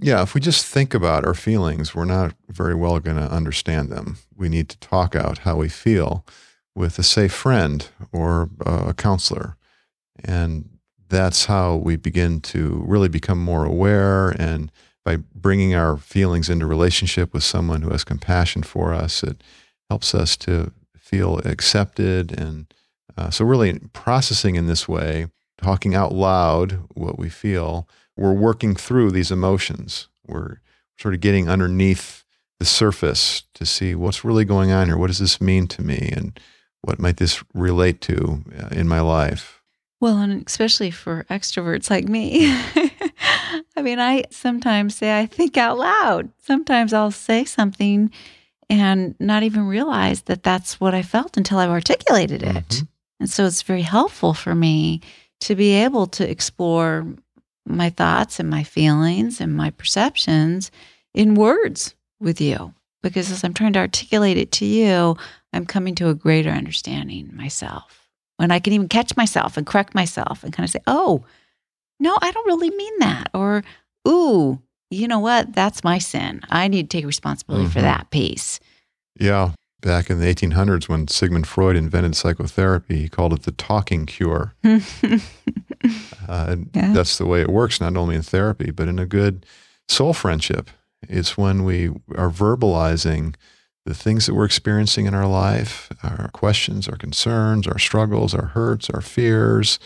Yeah, 0.00 0.20
if 0.22 0.34
we 0.34 0.40
just 0.40 0.66
think 0.66 0.92
about 0.92 1.24
our 1.24 1.34
feelings, 1.34 1.94
we're 1.94 2.04
not 2.04 2.34
very 2.48 2.74
well 2.74 2.98
going 2.98 3.16
to 3.16 3.32
understand 3.32 3.90
them. 3.90 4.18
We 4.36 4.48
need 4.48 4.68
to 4.70 4.78
talk 4.80 5.14
out 5.14 5.38
how 5.38 5.56
we 5.56 5.68
feel 5.68 6.26
with 6.74 6.98
a 6.98 7.02
safe 7.02 7.32
friend 7.32 7.88
or 8.12 8.50
a 8.66 8.92
counselor. 8.92 9.56
And 10.22 10.73
that's 11.08 11.46
how 11.46 11.76
we 11.76 11.96
begin 11.96 12.40
to 12.40 12.82
really 12.86 13.08
become 13.08 13.38
more 13.38 13.64
aware. 13.64 14.30
And 14.30 14.70
by 15.04 15.16
bringing 15.34 15.74
our 15.74 15.96
feelings 15.96 16.48
into 16.48 16.66
relationship 16.66 17.32
with 17.32 17.44
someone 17.44 17.82
who 17.82 17.90
has 17.90 18.04
compassion 18.04 18.62
for 18.62 18.94
us, 18.94 19.22
it 19.22 19.42
helps 19.90 20.14
us 20.14 20.36
to 20.38 20.72
feel 20.96 21.38
accepted. 21.44 22.38
And 22.38 22.72
uh, 23.16 23.30
so, 23.30 23.44
really, 23.44 23.78
processing 23.92 24.56
in 24.56 24.66
this 24.66 24.88
way, 24.88 25.28
talking 25.60 25.94
out 25.94 26.12
loud 26.12 26.80
what 26.94 27.18
we 27.18 27.28
feel, 27.28 27.88
we're 28.16 28.32
working 28.32 28.74
through 28.74 29.10
these 29.10 29.30
emotions. 29.30 30.08
We're 30.26 30.58
sort 30.98 31.14
of 31.14 31.20
getting 31.20 31.48
underneath 31.48 32.24
the 32.58 32.64
surface 32.64 33.42
to 33.54 33.66
see 33.66 33.94
what's 33.94 34.24
really 34.24 34.44
going 34.44 34.70
on 34.70 34.86
here. 34.86 34.96
What 34.96 35.08
does 35.08 35.18
this 35.18 35.40
mean 35.40 35.66
to 35.68 35.82
me? 35.82 36.10
And 36.16 36.38
what 36.82 36.98
might 36.98 37.16
this 37.16 37.42
relate 37.52 38.00
to 38.02 38.44
uh, 38.58 38.68
in 38.68 38.88
my 38.88 39.00
life? 39.00 39.62
Well, 40.00 40.18
and 40.18 40.46
especially 40.46 40.90
for 40.90 41.24
extroverts 41.30 41.88
like 41.88 42.08
me. 42.08 42.46
I 43.76 43.82
mean, 43.82 43.98
I 43.98 44.24
sometimes 44.30 44.96
say 44.96 45.18
I 45.18 45.26
think 45.26 45.56
out 45.56 45.78
loud. 45.78 46.30
Sometimes 46.38 46.92
I'll 46.92 47.10
say 47.10 47.44
something 47.44 48.10
and 48.68 49.14
not 49.18 49.42
even 49.42 49.66
realize 49.66 50.22
that 50.22 50.42
that's 50.42 50.80
what 50.80 50.94
I 50.94 51.02
felt 51.02 51.36
until 51.36 51.58
I've 51.58 51.70
articulated 51.70 52.42
it. 52.42 52.68
Mhm. 52.68 52.88
And 53.20 53.30
so 53.30 53.46
it's 53.46 53.62
very 53.62 53.82
helpful 53.82 54.34
for 54.34 54.54
me 54.54 55.00
to 55.40 55.54
be 55.54 55.72
able 55.72 56.06
to 56.08 56.28
explore 56.28 57.06
my 57.66 57.90
thoughts 57.90 58.38
and 58.40 58.50
my 58.50 58.62
feelings 58.62 59.40
and 59.40 59.56
my 59.56 59.70
perceptions 59.70 60.70
in 61.14 61.34
words 61.34 61.94
with 62.20 62.40
you. 62.40 62.74
Because 63.02 63.30
as 63.30 63.44
I'm 63.44 63.54
trying 63.54 63.74
to 63.74 63.78
articulate 63.80 64.38
it 64.38 64.50
to 64.52 64.64
you, 64.66 65.16
I'm 65.52 65.66
coming 65.66 65.94
to 65.96 66.08
a 66.08 66.14
greater 66.14 66.50
understanding 66.50 67.30
myself. 67.34 68.03
When 68.36 68.50
I 68.50 68.58
can 68.58 68.72
even 68.72 68.88
catch 68.88 69.16
myself 69.16 69.56
and 69.56 69.66
correct 69.66 69.94
myself 69.94 70.42
and 70.42 70.52
kind 70.52 70.64
of 70.64 70.70
say, 70.70 70.80
oh, 70.86 71.24
no, 72.00 72.16
I 72.20 72.32
don't 72.32 72.46
really 72.46 72.70
mean 72.70 72.98
that. 72.98 73.28
Or, 73.32 73.62
ooh, 74.08 74.60
you 74.90 75.06
know 75.08 75.20
what? 75.20 75.54
That's 75.54 75.84
my 75.84 75.98
sin. 75.98 76.40
I 76.50 76.66
need 76.68 76.90
to 76.90 76.96
take 76.96 77.06
responsibility 77.06 77.66
for 77.68 77.78
Mhm. 77.78 77.82
that 77.82 78.10
piece. 78.10 78.60
Yeah. 79.18 79.52
back 79.82 80.08
in 80.08 80.18
the 80.18 80.26
1800s 80.26 80.88
when 80.88 81.06
Sigmund 81.06 81.46
Freud 81.46 81.76
invented 81.76 82.16
psychotherapy. 82.16 83.02
He 83.02 83.08
called 83.10 83.34
it 83.34 83.42
the 83.42 83.52
talking 83.52 84.06
cure. 84.06 84.54
uh, 86.26 86.56
yeah. 86.74 86.92
That's 86.94 87.18
the 87.18 87.26
way 87.26 87.42
it 87.42 87.50
works, 87.50 87.82
not 87.82 87.94
only 87.96 88.16
in 88.16 88.22
therapy, 88.22 88.70
but 88.70 88.88
in 88.88 88.98
a 88.98 89.06
good 89.06 89.44
soul 89.88 90.14
friendship. 90.14 90.70
It's 91.06 91.36
when 91.36 91.64
we 91.64 91.88
are 92.16 92.30
verbalizing 92.30 93.34
the 93.84 93.94
things 93.94 94.26
that 94.26 94.34
we're 94.34 94.44
experiencing 94.44 95.06
in 95.06 95.14
our 95.14 95.26
life, 95.26 95.90
our 96.02 96.30
questions, 96.32 96.88
our 96.88 96.96
concerns, 96.96 97.66
our 97.66 97.78
struggles, 97.78 98.34
our 98.34 98.46
hurts, 98.46 98.88
our 98.90 99.02
fears, 99.02 99.78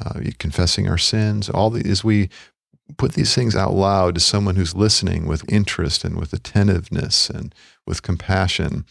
uh, 0.00 0.20
confessing 0.38 0.88
our 0.88 0.98
sins, 0.98 1.48
all 1.48 1.70
the, 1.70 1.88
as 1.88 2.02
we 2.02 2.28
put 2.96 3.12
these 3.12 3.34
things 3.34 3.54
out 3.54 3.74
loud 3.74 4.14
to 4.14 4.20
someone 4.20 4.56
who's 4.56 4.74
listening 4.74 5.26
with 5.26 5.50
interest 5.52 6.04
and 6.04 6.18
with 6.18 6.32
attentiveness 6.32 7.28
and 7.30 7.54
with 7.86 8.02
compassion, 8.02 8.84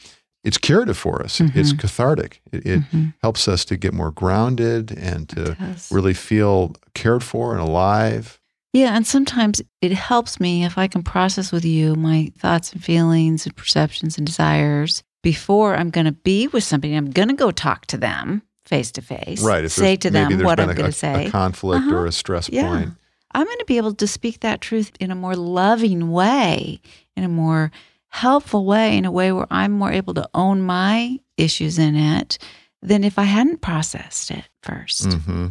it's 0.44 0.58
curative 0.58 0.98
for 0.98 1.22
us. 1.22 1.40
Mm-hmm. 1.40 1.60
It's 1.60 1.74
cathartic. 1.74 2.42
It, 2.52 2.66
it 2.66 2.80
mm-hmm. 2.82 3.08
helps 3.22 3.48
us 3.48 3.66
to 3.66 3.76
get 3.76 3.94
more 3.94 4.12
grounded 4.12 4.92
and 4.98 5.28
to 5.30 5.58
really 5.92 6.14
feel 6.14 6.76
cared 6.94 7.24
for 7.24 7.52
and 7.52 7.60
alive. 7.60 8.40
Yeah, 8.78 8.96
and 8.96 9.08
sometimes 9.08 9.60
it 9.82 9.92
helps 9.92 10.40
me 10.40 10.64
if 10.64 10.78
I 10.78 10.88
can 10.88 11.02
process 11.02 11.52
with 11.52 11.66
you 11.66 11.96
my 11.96 12.32
thoughts 12.38 12.72
and 12.72 12.84
feelings 12.84 13.48
and 13.48 13.56
perceptions 13.56 14.20
and 14.20 14.28
desires 14.28 15.02
before 15.24 15.74
I'm 15.74 15.90
going 15.90 16.06
to 16.06 16.12
be 16.12 16.48
with 16.48 16.64
somebody. 16.64 16.94
I'm 16.94 17.10
going 17.10 17.30
to 17.30 17.34
go 17.34 17.50
talk 17.50 17.88
to 17.88 17.98
them 17.98 18.44
face 18.68 18.92
to 18.92 19.02
face. 19.02 19.42
Right. 19.42 19.70
say 19.72 19.96
to 19.96 20.12
them 20.12 20.44
what 20.44 20.60
I'm 20.60 20.76
going 20.76 20.92
to 20.92 20.92
say. 20.92 21.26
A 21.26 21.32
conflict 21.32 21.88
uh-huh. 21.88 21.96
or 21.96 22.06
a 22.06 22.12
stress 22.12 22.50
yeah. 22.50 22.68
point. 22.68 22.92
I'm 23.32 23.48
going 23.48 23.58
to 23.58 23.66
be 23.66 23.78
able 23.78 23.96
to 23.96 24.06
speak 24.06 24.42
that 24.42 24.62
truth 24.62 24.92
in 25.00 25.10
a 25.10 25.16
more 25.16 25.36
loving 25.36 26.12
way, 26.12 26.80
in 27.16 27.24
a 27.24 27.30
more 27.30 27.72
helpful 28.10 28.64
way, 28.64 28.96
in 28.96 29.06
a 29.06 29.12
way 29.12 29.32
where 29.32 29.48
I'm 29.50 29.72
more 29.72 29.92
able 29.92 30.14
to 30.14 30.30
own 30.36 30.62
my 30.62 31.18
issues 31.36 31.80
in 31.80 31.96
it 31.96 32.38
than 32.84 33.04
if 33.04 33.18
I 33.18 33.24
hadn't 33.24 33.62
processed 33.62 34.30
it 34.30 34.48
1st 34.64 35.08
mm-hmm. 35.08 35.48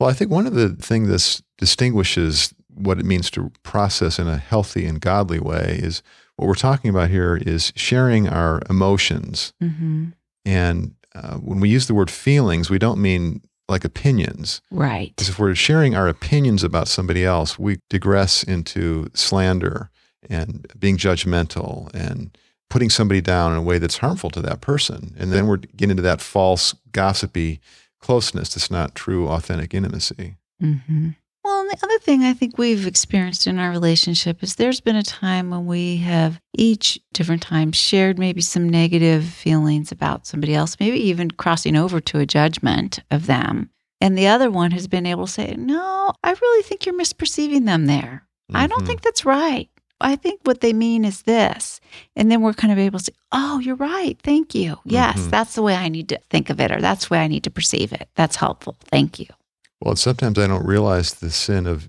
Well, 0.00 0.10
I 0.10 0.14
think 0.14 0.32
one 0.32 0.48
of 0.48 0.54
the 0.54 0.70
things 0.70 1.08
that 1.08 1.42
distinguishes 1.58 2.52
what 2.74 2.98
it 2.98 3.04
means 3.04 3.30
to 3.32 3.50
process 3.62 4.18
in 4.18 4.28
a 4.28 4.38
healthy 4.38 4.86
and 4.86 5.00
godly 5.00 5.40
way 5.40 5.78
is 5.82 6.02
what 6.36 6.46
we're 6.48 6.54
talking 6.54 6.90
about 6.90 7.10
here 7.10 7.36
is 7.36 7.72
sharing 7.76 8.28
our 8.28 8.62
emotions. 8.68 9.52
Mm-hmm. 9.62 10.10
And 10.44 10.94
uh, 11.14 11.36
when 11.36 11.60
we 11.60 11.68
use 11.68 11.86
the 11.86 11.94
word 11.94 12.10
feelings, 12.10 12.70
we 12.70 12.78
don't 12.78 13.00
mean 13.00 13.42
like 13.68 13.84
opinions. 13.84 14.60
Right. 14.70 15.12
Because 15.14 15.28
if 15.28 15.38
we're 15.38 15.54
sharing 15.54 15.94
our 15.94 16.08
opinions 16.08 16.64
about 16.64 16.88
somebody 16.88 17.24
else, 17.24 17.58
we 17.58 17.78
digress 17.90 18.42
into 18.42 19.08
slander 19.14 19.90
and 20.28 20.66
being 20.78 20.96
judgmental 20.96 21.92
and 21.94 22.36
putting 22.70 22.90
somebody 22.90 23.20
down 23.20 23.52
in 23.52 23.58
a 23.58 23.62
way 23.62 23.78
that's 23.78 23.98
harmful 23.98 24.30
to 24.30 24.40
that 24.40 24.60
person. 24.60 25.14
And 25.18 25.30
then 25.30 25.46
we're 25.46 25.58
getting 25.58 25.90
into 25.90 26.02
that 26.02 26.20
false, 26.20 26.74
gossipy 26.92 27.60
closeness 28.00 28.54
that's 28.54 28.70
not 28.70 28.94
true, 28.94 29.28
authentic 29.28 29.74
intimacy. 29.74 30.36
Mm-hmm. 30.62 31.10
Well, 31.44 31.62
and 31.62 31.70
the 31.70 31.78
other 31.82 31.98
thing 31.98 32.22
I 32.22 32.34
think 32.34 32.56
we've 32.56 32.86
experienced 32.86 33.48
in 33.48 33.58
our 33.58 33.70
relationship 33.70 34.42
is 34.42 34.54
there's 34.54 34.80
been 34.80 34.96
a 34.96 35.02
time 35.02 35.50
when 35.50 35.66
we 35.66 35.96
have 35.98 36.40
each 36.54 37.00
different 37.12 37.42
times 37.42 37.76
shared 37.76 38.18
maybe 38.18 38.40
some 38.40 38.68
negative 38.68 39.24
feelings 39.24 39.90
about 39.90 40.26
somebody 40.26 40.54
else, 40.54 40.76
maybe 40.78 40.98
even 40.98 41.32
crossing 41.32 41.74
over 41.74 42.00
to 42.00 42.20
a 42.20 42.26
judgment 42.26 43.00
of 43.10 43.26
them. 43.26 43.70
And 44.00 44.16
the 44.16 44.28
other 44.28 44.50
one 44.50 44.70
has 44.70 44.86
been 44.86 45.06
able 45.06 45.26
to 45.26 45.32
say, 45.32 45.54
No, 45.56 46.12
I 46.22 46.30
really 46.30 46.62
think 46.62 46.86
you're 46.86 46.98
misperceiving 46.98 47.66
them 47.66 47.86
there. 47.86 48.24
Mm-hmm. 48.50 48.56
I 48.56 48.66
don't 48.68 48.78
mm-hmm. 48.78 48.86
think 48.86 49.02
that's 49.02 49.24
right. 49.24 49.68
I 50.00 50.16
think 50.16 50.40
what 50.44 50.60
they 50.60 50.72
mean 50.72 51.04
is 51.04 51.22
this. 51.22 51.80
And 52.16 52.30
then 52.30 52.42
we're 52.42 52.52
kind 52.52 52.72
of 52.72 52.78
able 52.78 52.98
to 52.98 53.04
say, 53.04 53.12
oh, 53.30 53.60
you're 53.60 53.76
right. 53.76 54.18
Thank 54.22 54.54
you. 54.54 54.76
Yes, 54.84 55.20
mm-hmm. 55.20 55.30
that's 55.30 55.54
the 55.54 55.62
way 55.62 55.76
I 55.76 55.88
need 55.88 56.08
to 56.10 56.18
think 56.28 56.50
of 56.50 56.60
it, 56.60 56.72
or 56.72 56.80
that's 56.80 57.06
the 57.06 57.14
way 57.14 57.20
I 57.20 57.28
need 57.28 57.44
to 57.44 57.50
perceive 57.50 57.92
it. 57.92 58.08
That's 58.16 58.36
helpful. 58.36 58.76
Thank 58.80 59.20
you. 59.20 59.26
Well, 59.84 59.96
sometimes 59.96 60.38
I 60.38 60.46
don't 60.46 60.64
realize 60.64 61.14
the 61.14 61.30
sin 61.30 61.66
of 61.66 61.88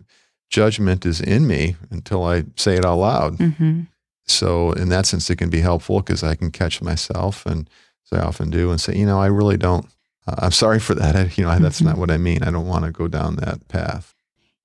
judgment 0.50 1.06
is 1.06 1.22
in 1.22 1.48
me 1.48 1.76
until 1.92 2.24
I 2.24 2.44
say 2.56 2.76
it 2.76 2.86
out 2.86 2.98
loud. 2.98 3.38
Mm-hmm. 3.38 3.82
So, 4.26 4.72
in 4.72 4.90
that 4.90 5.06
sense, 5.06 5.30
it 5.30 5.36
can 5.36 5.50
be 5.50 5.60
helpful 5.60 6.00
because 6.00 6.24
I 6.24 6.36
can 6.36 6.50
catch 6.50 6.82
myself, 6.82 7.46
and 7.46 7.70
as 8.06 8.18
I 8.18 8.24
often 8.24 8.50
do, 8.50 8.72
and 8.72 8.80
say, 8.80 8.96
you 8.96 9.06
know, 9.06 9.20
I 9.20 9.28
really 9.28 9.58
don't. 9.58 9.86
Uh, 10.26 10.36
I'm 10.40 10.52
sorry 10.52 10.80
for 10.80 10.96
that. 10.96 11.16
I, 11.16 11.24
you 11.36 11.44
know, 11.44 11.58
that's 11.60 11.80
mm-hmm. 11.80 11.90
not 11.90 11.98
what 11.98 12.10
I 12.10 12.18
mean. 12.18 12.42
I 12.44 12.52
don't 12.52 12.68
want 12.68 12.86
to 12.86 12.92
go 12.92 13.08
down 13.08 13.36
that 13.38 13.68
path. 13.68 14.16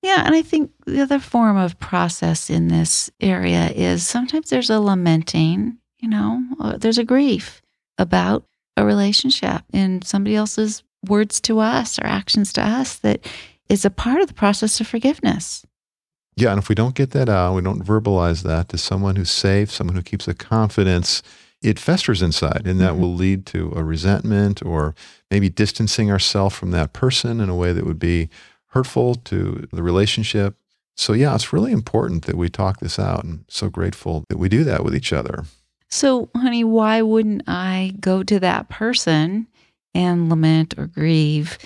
Yeah, 0.01 0.23
and 0.25 0.33
I 0.33 0.41
think 0.41 0.71
the 0.85 1.01
other 1.01 1.19
form 1.19 1.57
of 1.57 1.77
process 1.77 2.49
in 2.49 2.69
this 2.69 3.11
area 3.19 3.69
is 3.75 4.07
sometimes 4.07 4.49
there's 4.49 4.69
a 4.69 4.79
lamenting. 4.79 5.77
You 5.99 6.07
know, 6.07 6.41
uh, 6.61 6.77
there's 6.77 6.97
a 6.97 7.03
grief 7.03 7.61
about 7.97 8.45
a 8.77 8.85
relationship 8.85 9.63
and 9.73 10.03
somebody 10.05 10.37
else's 10.37 10.83
words 11.07 11.39
to 11.41 11.59
us 11.59 11.99
or 11.99 12.05
actions 12.05 12.53
to 12.53 12.61
us 12.61 12.95
that 12.97 13.25
is 13.69 13.85
a 13.85 13.89
part 13.89 14.21
of 14.21 14.27
the 14.27 14.33
process 14.33 14.79
of 14.79 14.87
forgiveness. 14.87 15.65
Yeah, 16.35 16.51
and 16.51 16.59
if 16.59 16.69
we 16.69 16.75
don't 16.75 16.95
get 16.95 17.11
that 17.11 17.27
out, 17.27 17.55
we 17.55 17.61
don't 17.61 17.85
verbalize 17.85 18.43
that 18.43 18.69
to 18.69 18.77
someone 18.77 19.17
who's 19.17 19.31
safe, 19.31 19.69
someone 19.69 19.95
who 19.95 20.01
keeps 20.01 20.27
a 20.27 20.33
confidence, 20.33 21.21
it 21.61 21.77
festers 21.77 22.21
inside, 22.21 22.65
and 22.65 22.79
that 22.79 22.93
mm-hmm. 22.93 23.01
will 23.01 23.13
lead 23.13 23.45
to 23.47 23.73
a 23.75 23.83
resentment 23.83 24.63
or 24.65 24.95
maybe 25.29 25.49
distancing 25.49 26.09
ourselves 26.09 26.55
from 26.55 26.71
that 26.71 26.93
person 26.93 27.41
in 27.41 27.49
a 27.49 27.55
way 27.55 27.73
that 27.73 27.85
would 27.85 27.99
be 27.99 28.29
hurtful 28.67 29.15
to 29.15 29.67
the 29.73 29.83
relationship. 29.83 30.55
So, 30.95 31.11
yeah, 31.11 31.35
it's 31.35 31.51
really 31.51 31.73
important 31.73 32.25
that 32.25 32.37
we 32.37 32.49
talk 32.49 32.79
this 32.79 32.97
out, 32.97 33.25
and 33.25 33.43
so 33.49 33.69
grateful 33.69 34.23
that 34.29 34.37
we 34.37 34.47
do 34.47 34.63
that 34.63 34.83
with 34.85 34.95
each 34.95 35.11
other. 35.11 35.43
So, 35.89 36.29
honey, 36.35 36.63
why 36.63 37.01
wouldn't 37.01 37.43
I 37.47 37.95
go 37.99 38.23
to 38.23 38.39
that 38.39 38.69
person 38.69 39.47
and 39.93 40.29
lament 40.29 40.75
or 40.77 40.87
grieve 40.87 41.57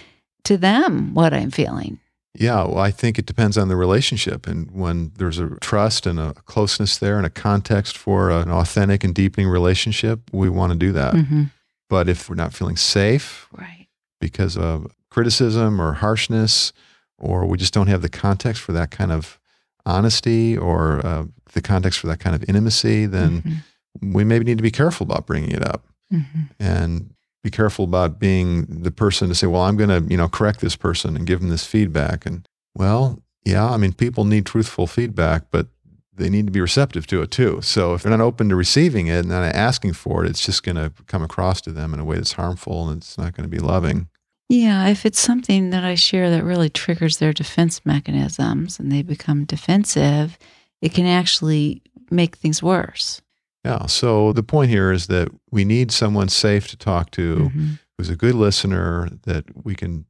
to 0.44 0.58
them 0.58 1.13
what 1.13 1.34
I'm 1.34 1.51
feeling. 1.51 2.00
Yeah, 2.36 2.63
well, 2.63 2.80
I 2.80 2.89
think 2.89 3.20
it 3.20 3.27
depends 3.27 3.58
on 3.58 3.68
the 3.68 3.75
relationship. 3.75 4.48
And 4.48 4.72
when 4.72 5.12
there's 5.18 5.38
a 5.38 5.56
trust 5.62 6.08
and 6.08 6.20
a 6.20 6.34
closeness 6.46 6.98
there 6.98 7.18
and 7.18 7.27
a 7.27 7.30
context 7.30 7.96
for 7.96 8.32
an 8.32 8.50
authentic 8.50 9.03
and 9.03 9.13
deepening 9.13 9.48
relationship, 9.48 10.22
we 10.32 10.50
want 10.50 10.72
to 10.74 10.77
do 10.77 10.92
that. 10.94 11.13
Mm-hmm. 11.13 11.44
But 11.89 12.10
if 12.10 12.30
we're 12.30 12.36
not 12.36 12.53
feeling 12.53 12.75
safe 12.75 13.48
right. 13.51 13.88
because 14.20 14.58
of 14.58 14.92
criticism 15.12 15.80
or 15.80 15.94
harshness, 15.94 16.74
or 17.20 17.46
we 17.46 17.58
just 17.58 17.74
don't 17.74 17.88
have 17.88 18.01
the 18.01 18.10
context 18.10 18.63
for 18.63 18.72
that 18.72 18.89
kind 18.89 19.12
of 19.12 19.39
honesty 19.86 20.58
or 20.58 21.06
uh, 21.06 21.25
the 21.53 21.62
context 21.62 22.00
for 22.00 22.08
that 22.08 22.20
kind 22.20 22.36
of 22.36 22.44
intimacy, 22.50 23.06
then 23.06 23.44
mm-hmm. 23.44 24.13
we 24.13 24.24
maybe 24.24 24.44
need 24.44 24.58
to 24.58 24.63
be 24.63 24.72
careful 24.72 25.06
about 25.06 25.27
bringing 25.27 25.51
it 25.51 25.63
up. 25.63 25.86
Mm-hmm. 26.12 26.42
And 26.60 27.13
be 27.44 27.52
careful 27.52 27.86
about 27.86 28.20
being 28.20 28.66
the 28.66 28.92
person 28.92 29.28
to 29.28 29.36
say, 29.36 29.48
well, 29.48 29.64
I'm 29.64 29.76
going 29.76 29.90
to, 29.90 30.10
you 30.10 30.18
know, 30.18 30.30
correct 30.30 30.62
this 30.62 30.76
person 30.76 31.16
and 31.16 31.28
give 31.28 31.42
them 31.42 31.50
this 31.50 31.66
feedback. 31.66 32.26
And 32.26 32.48
well, 32.74 33.22
yeah, 33.46 33.70
I 33.70 33.78
mean, 33.78 33.94
people 33.94 34.24
need 34.24 34.46
truthful 34.46 34.88
feedback, 34.88 35.44
but 35.52 35.68
they 36.16 36.30
need 36.30 36.46
to 36.46 36.52
be 36.52 36.62
receptive 36.62 37.06
to 37.08 37.22
it 37.22 37.32
too. 37.32 37.60
So 37.62 37.94
if 37.94 38.04
they're 38.04 38.16
not 38.16 38.22
open 38.22 38.50
to 38.50 38.56
receiving 38.56 39.08
it 39.08 39.20
and 39.20 39.30
not 39.30 39.44
asking 39.44 39.94
for 39.94 40.24
it, 40.24 40.30
it's 40.30 40.46
just 40.46 40.64
going 40.64 40.76
to 40.78 40.92
come 41.08 41.24
across 41.24 41.60
to 41.62 41.72
them 41.72 41.94
in 41.94 42.00
a 42.00 42.06
way 42.06 42.16
that's 42.16 42.34
harmful 42.34 42.88
and 42.88 43.02
it's 43.02 43.18
not 43.18 43.36
going 43.36 43.50
to 43.50 43.56
be 43.56 43.60
loving. 43.60 44.08
Yeah, 44.48 44.88
if 44.88 45.06
it's 45.06 45.20
something 45.20 45.72
that 45.72 45.84
I 45.84 45.96
share 45.96 46.30
that 46.30 46.44
really 46.44 46.70
triggers 46.70 47.18
their 47.18 47.34
defense 47.34 47.82
mechanisms 47.86 48.80
and 48.80 48.92
they 48.92 49.02
become 49.02 49.46
defensive, 49.46 50.38
it 50.82 50.94
can 50.94 51.08
actually 51.08 51.82
make 52.12 52.36
things 52.36 52.62
worse. 52.62 53.22
Yeah. 53.63 53.86
So 53.86 54.34
the 54.34 54.43
point 54.43 54.70
here 54.70 54.91
is 54.91 55.08
that 55.08 55.29
we 55.51 55.63
need 55.63 55.91
someone 55.91 56.29
safe 56.29 56.67
to 56.70 56.77
talk 56.77 57.12
to 57.12 57.36
mm-hmm. 57.36 57.74
who's 57.98 58.10
a 58.10 58.15
good 58.15 58.36
listener, 58.36 59.10
that 59.24 59.46
we 59.65 59.75
can 59.75 60.05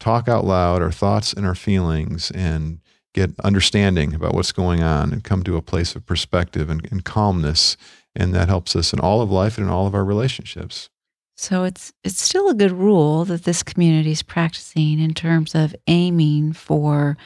talk 0.00 0.28
out 0.28 0.44
loud 0.44 0.82
our 0.82 0.92
thoughts 0.92 1.32
and 1.32 1.46
our 1.46 1.54
feelings 1.54 2.30
and 2.32 2.80
get 3.14 3.32
understanding 3.40 4.14
about 4.14 4.34
what's 4.34 4.52
going 4.52 4.82
on 4.82 5.12
and 5.12 5.24
come 5.24 5.42
to 5.42 5.56
a 5.56 5.62
place 5.62 5.94
of 5.94 6.04
perspective 6.04 6.68
and, 6.68 6.86
and 6.90 7.04
calmness. 7.04 7.76
And 8.14 8.34
that 8.34 8.48
helps 8.48 8.74
us 8.76 8.92
in 8.92 9.00
all 9.00 9.22
of 9.22 9.30
life 9.30 9.56
and 9.56 9.66
in 9.66 9.72
all 9.72 9.86
of 9.86 9.94
our 9.94 10.04
relationships. 10.04 10.90
So 11.38 11.64
it's 11.64 11.92
it's 12.02 12.20
still 12.20 12.48
a 12.48 12.54
good 12.54 12.72
rule 12.72 13.26
that 13.26 13.44
this 13.44 13.62
community 13.62 14.10
is 14.10 14.22
practicing 14.22 14.98
in 14.98 15.12
terms 15.12 15.54
of 15.54 15.76
aiming 15.86 16.54
for 16.54 17.16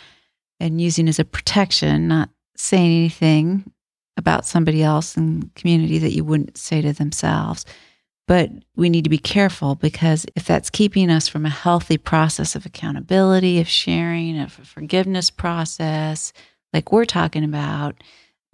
and 0.59 0.81
using 0.81 1.09
as 1.09 1.21
a 1.21 1.25
protection, 1.25 2.09
not 2.09 2.29
saying 2.57 2.91
anything 2.91 3.73
about 4.17 4.47
somebody 4.47 4.83
else 4.83 5.17
in 5.17 5.51
community 5.55 5.99
that 5.99 6.13
you 6.13 6.25
wouldn't 6.25 6.59
say 6.59 6.81
to 6.81 6.93
themselves. 6.93 7.65
But 8.27 8.51
we 8.77 8.91
need 8.91 9.05
to 9.05 9.11
be 9.11 9.19
careful 9.19 9.75
because 9.75 10.25
if 10.37 10.45
that's 10.45 10.71
keeping 10.71 11.11
us 11.11 11.27
from 11.27 11.45
a 11.45 11.51
healthy 11.51 11.99
process 11.99 12.55
of 12.55 12.65
accountability, 12.65 13.61
of 13.61 13.69
sharing, 13.69 14.39
of 14.39 14.57
a 14.61 14.65
forgiveness 14.65 15.31
process, 15.31 16.33
like 16.73 16.93
we're 16.93 17.07
talking 17.07 17.43
about, 17.43 17.97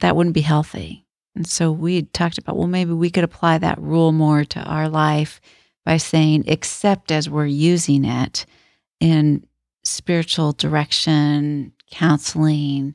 that 0.00 0.16
wouldn't 0.16 0.34
be 0.34 0.40
healthy. 0.40 1.04
And 1.34 1.46
so 1.46 1.70
we 1.70 2.02
talked 2.02 2.38
about, 2.38 2.56
well, 2.56 2.66
maybe 2.66 2.92
we 2.92 3.10
could 3.10 3.24
apply 3.24 3.58
that 3.58 3.78
rule 3.78 4.12
more 4.12 4.44
to 4.46 4.60
our 4.60 4.88
life 4.88 5.40
by 5.84 5.98
saying, 5.98 6.44
except 6.46 7.12
as 7.12 7.28
we're 7.28 7.46
using 7.46 8.04
it 8.06 8.46
in 8.98 9.46
spiritual 9.84 10.52
direction, 10.52 11.72
counseling, 11.90 12.94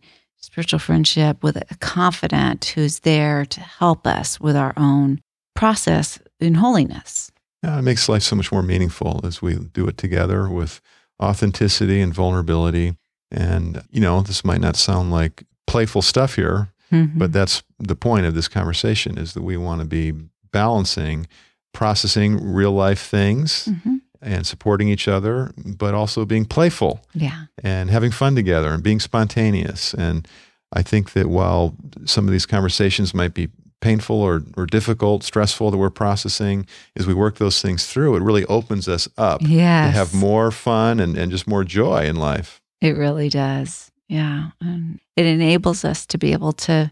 spiritual 0.52 0.80
friendship 0.80 1.42
with 1.42 1.56
a 1.56 1.78
confidant 1.80 2.66
who's 2.66 3.00
there 3.00 3.46
to 3.46 3.62
help 3.62 4.06
us 4.06 4.38
with 4.38 4.58
our 4.58 4.74
own 4.76 5.22
process 5.56 6.20
in 6.42 6.56
holiness. 6.56 7.32
Yeah, 7.64 7.80
it 7.80 7.84
makes 7.84 8.10
life 8.10 8.24
so 8.24 8.36
much 8.36 8.52
more 8.52 8.62
meaningful 8.62 9.22
as 9.24 9.42
we 9.42 9.56
do 9.56 9.88
it 9.88 9.98
together 9.98 10.50
with 10.50 10.82
authenticity 11.24 12.02
and 12.02 12.14
vulnerability. 12.14 12.98
And, 13.32 13.82
you 13.92 14.02
know, 14.02 14.22
this 14.22 14.44
might 14.44 14.60
not 14.60 14.76
sound 14.76 15.10
like 15.10 15.44
playful 15.68 16.02
stuff 16.02 16.36
here, 16.36 16.68
mm-hmm. 16.92 17.18
but 17.18 17.32
that's 17.32 17.64
the 17.80 17.96
point 17.96 18.26
of 18.26 18.36
this 18.36 18.50
conversation 18.50 19.18
is 19.18 19.34
that 19.36 19.44
we 19.44 19.56
want 19.56 19.80
to 19.80 19.88
be 19.88 20.12
balancing 20.52 21.28
processing 21.74 22.44
real 22.44 22.74
life 22.74 23.00
things 23.00 23.70
mm-hmm. 23.70 23.96
And 24.22 24.46
supporting 24.46 24.88
each 24.88 25.08
other, 25.08 25.52
but 25.58 25.94
also 25.94 26.26
being 26.26 26.46
playful. 26.46 27.02
Yeah. 27.14 27.46
And 27.64 27.90
having 27.90 28.12
fun 28.12 28.36
together 28.36 28.70
and 28.70 28.84
being 28.84 29.00
spontaneous. 29.00 29.94
And 29.94 30.28
I 30.74 30.84
think 30.84 31.14
that 31.14 31.28
while 31.28 31.76
some 32.06 32.28
of 32.28 32.32
these 32.32 32.46
conversations 32.46 33.14
might 33.14 33.34
be 33.34 33.50
painful 33.82 34.16
or, 34.16 34.44
or 34.56 34.66
difficult, 34.66 35.24
stressful 35.24 35.72
that 35.72 35.78
we're 35.78 35.90
processing, 35.90 36.68
as 36.96 37.08
we 37.08 37.14
work 37.14 37.38
those 37.38 37.62
things 37.62 37.88
through, 37.88 38.16
it 38.16 38.22
really 38.22 38.46
opens 38.46 38.88
us 38.88 39.10
up 39.18 39.42
yes. 39.44 39.92
to 39.92 39.98
have 39.98 40.14
more 40.14 40.52
fun 40.52 41.00
and, 41.00 41.18
and 41.18 41.32
just 41.32 41.48
more 41.48 41.64
joy 41.64 42.06
in 42.06 42.16
life. 42.16 42.62
It 42.80 42.96
really 42.96 43.30
does. 43.30 43.92
Yeah. 44.08 44.52
And 44.62 45.00
it 45.16 45.26
enables 45.26 45.84
us 45.84 46.06
to 46.08 46.18
be 46.18 46.32
able 46.34 46.54
to 46.54 46.92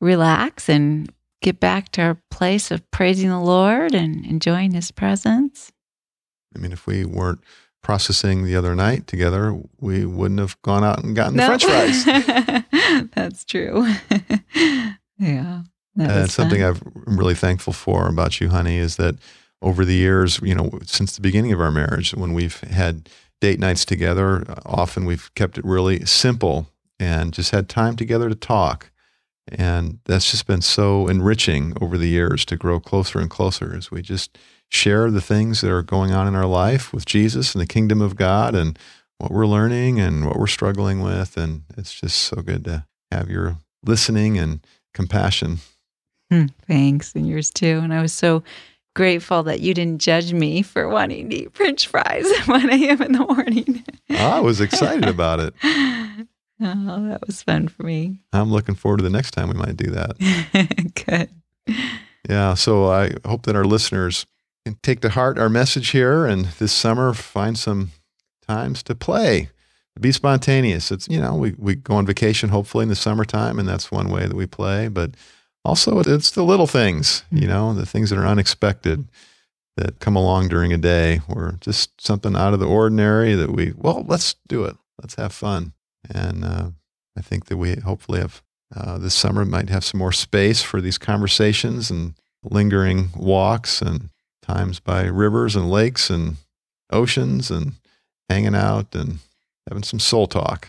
relax 0.00 0.68
and 0.68 1.10
get 1.40 1.60
back 1.60 1.90
to 1.92 2.02
our 2.02 2.18
place 2.30 2.70
of 2.70 2.88
praising 2.90 3.30
the 3.30 3.40
Lord 3.40 3.94
and 3.94 4.24
enjoying 4.26 4.72
his 4.72 4.90
presence. 4.90 5.72
I 6.56 6.60
mean, 6.60 6.72
if 6.72 6.86
we 6.86 7.04
weren't 7.04 7.40
processing 7.82 8.44
the 8.44 8.56
other 8.56 8.74
night 8.74 9.06
together, 9.06 9.56
we 9.78 10.04
wouldn't 10.04 10.40
have 10.40 10.60
gone 10.62 10.82
out 10.82 11.04
and 11.04 11.14
gotten 11.14 11.36
the 11.36 11.46
french 11.46 11.64
fries. 11.64 13.10
That's 13.14 13.44
true. 13.44 13.86
yeah. 15.18 15.62
That 15.94 16.10
uh, 16.10 16.26
something 16.26 16.62
I'm 16.62 16.80
really 17.06 17.34
thankful 17.34 17.72
for 17.72 18.08
about 18.08 18.40
you, 18.40 18.48
honey, 18.48 18.76
is 18.76 18.96
that 18.96 19.16
over 19.62 19.84
the 19.84 19.94
years, 19.94 20.40
you 20.42 20.54
know, 20.54 20.78
since 20.84 21.14
the 21.14 21.22
beginning 21.22 21.52
of 21.52 21.60
our 21.60 21.70
marriage, 21.70 22.12
when 22.14 22.34
we've 22.34 22.60
had 22.60 23.08
date 23.40 23.60
nights 23.60 23.84
together, 23.84 24.44
often 24.66 25.04
we've 25.04 25.32
kept 25.34 25.56
it 25.56 25.64
really 25.64 26.04
simple 26.04 26.68
and 26.98 27.32
just 27.32 27.50
had 27.50 27.68
time 27.68 27.96
together 27.96 28.28
to 28.28 28.34
talk. 28.34 28.90
And 29.48 30.00
that's 30.06 30.30
just 30.30 30.46
been 30.46 30.62
so 30.62 31.06
enriching 31.06 31.72
over 31.80 31.96
the 31.96 32.08
years 32.08 32.44
to 32.46 32.56
grow 32.56 32.80
closer 32.80 33.20
and 33.20 33.30
closer 33.30 33.74
as 33.76 33.90
we 33.90 34.02
just 34.02 34.36
share 34.68 35.10
the 35.10 35.20
things 35.20 35.60
that 35.60 35.70
are 35.70 35.82
going 35.82 36.12
on 36.12 36.26
in 36.26 36.34
our 36.34 36.46
life 36.46 36.92
with 36.92 37.06
Jesus 37.06 37.54
and 37.54 37.62
the 37.62 37.66
kingdom 37.66 38.00
of 38.00 38.16
God 38.16 38.54
and 38.54 38.78
what 39.18 39.30
we're 39.30 39.46
learning 39.46 40.00
and 40.00 40.26
what 40.26 40.36
we're 40.36 40.46
struggling 40.48 41.00
with. 41.00 41.36
And 41.36 41.62
it's 41.76 41.94
just 41.94 42.18
so 42.18 42.42
good 42.42 42.64
to 42.64 42.86
have 43.12 43.30
your 43.30 43.58
listening 43.84 44.36
and 44.36 44.60
compassion. 44.94 45.58
Hmm, 46.30 46.46
thanks, 46.66 47.14
and 47.14 47.26
yours 47.26 47.50
too. 47.50 47.80
And 47.82 47.94
I 47.94 48.02
was 48.02 48.12
so 48.12 48.42
grateful 48.96 49.44
that 49.44 49.60
you 49.60 49.74
didn't 49.74 50.00
judge 50.00 50.32
me 50.32 50.62
for 50.62 50.88
wanting 50.88 51.30
to 51.30 51.36
eat 51.36 51.54
French 51.54 51.86
fries 51.86 52.28
at 52.40 52.48
1 52.48 52.70
a.m. 52.70 53.02
in 53.02 53.12
the 53.12 53.26
morning. 53.26 53.84
I 54.10 54.40
was 54.40 54.60
excited 54.60 55.06
about 55.06 55.38
it. 55.38 55.54
Oh, 56.60 57.08
that 57.08 57.26
was 57.26 57.42
fun 57.42 57.68
for 57.68 57.82
me. 57.82 58.20
I'm 58.32 58.50
looking 58.50 58.74
forward 58.74 58.98
to 58.98 59.04
the 59.04 59.10
next 59.10 59.32
time 59.32 59.48
we 59.48 59.54
might 59.54 59.76
do 59.76 59.90
that. 59.90 60.92
Good. 61.06 61.30
Yeah. 62.28 62.54
So 62.54 62.90
I 62.90 63.12
hope 63.26 63.42
that 63.42 63.56
our 63.56 63.64
listeners 63.64 64.26
can 64.64 64.78
take 64.82 65.00
to 65.00 65.10
heart 65.10 65.38
our 65.38 65.48
message 65.48 65.90
here 65.90 66.24
and 66.26 66.46
this 66.58 66.72
summer 66.72 67.12
find 67.12 67.58
some 67.58 67.92
times 68.46 68.82
to 68.84 68.94
play, 68.94 69.50
be 70.00 70.12
spontaneous. 70.12 70.90
It's, 70.90 71.08
you 71.08 71.20
know, 71.20 71.34
we, 71.34 71.54
we 71.58 71.74
go 71.74 71.96
on 71.96 72.06
vacation 72.06 72.50
hopefully 72.50 72.84
in 72.84 72.88
the 72.88 72.96
summertime, 72.96 73.58
and 73.58 73.68
that's 73.68 73.90
one 73.90 74.08
way 74.08 74.26
that 74.26 74.36
we 74.36 74.46
play. 74.46 74.88
But 74.88 75.12
also, 75.64 76.00
it's 76.00 76.30
the 76.30 76.44
little 76.44 76.66
things, 76.66 77.24
you 77.30 77.42
mm-hmm. 77.42 77.48
know, 77.48 77.74
the 77.74 77.86
things 77.86 78.10
that 78.10 78.18
are 78.18 78.26
unexpected 78.26 79.08
that 79.76 80.00
come 80.00 80.16
along 80.16 80.48
during 80.48 80.72
a 80.72 80.78
day 80.78 81.20
or 81.28 81.58
just 81.60 82.00
something 82.00 82.34
out 82.34 82.54
of 82.54 82.60
the 82.60 82.66
ordinary 82.66 83.34
that 83.34 83.50
we, 83.50 83.72
well, 83.76 84.04
let's 84.06 84.34
do 84.48 84.64
it. 84.64 84.76
Let's 85.00 85.16
have 85.16 85.32
fun. 85.32 85.74
And 86.10 86.44
uh, 86.44 86.70
I 87.16 87.20
think 87.20 87.46
that 87.46 87.56
we 87.56 87.76
hopefully 87.76 88.20
have 88.20 88.42
uh, 88.74 88.98
this 88.98 89.14
summer 89.14 89.44
might 89.44 89.68
have 89.68 89.84
some 89.84 89.98
more 89.98 90.12
space 90.12 90.62
for 90.62 90.80
these 90.80 90.98
conversations 90.98 91.90
and 91.90 92.14
lingering 92.42 93.10
walks 93.16 93.80
and 93.80 94.10
times 94.42 94.80
by 94.80 95.04
rivers 95.04 95.56
and 95.56 95.70
lakes 95.70 96.10
and 96.10 96.36
oceans 96.90 97.50
and 97.50 97.72
hanging 98.28 98.54
out 98.54 98.94
and 98.94 99.18
having 99.68 99.82
some 99.82 100.00
soul 100.00 100.26
talk. 100.26 100.68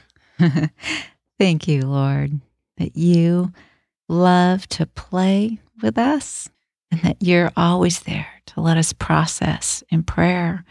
Thank 1.40 1.68
you, 1.68 1.82
Lord, 1.82 2.40
that 2.78 2.96
you 2.96 3.52
love 4.08 4.68
to 4.70 4.86
play 4.86 5.60
with 5.82 5.98
us 5.98 6.50
and 6.92 7.02
that 7.02 7.18
you're 7.20 7.52
always 7.58 8.02
there 8.02 8.28
to 8.48 8.62
let 8.62 8.78
us 8.78 8.94
process 8.94 9.84
in 9.90 10.04
prayer 10.04 10.64